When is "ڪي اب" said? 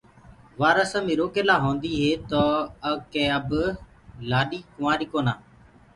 3.13-3.49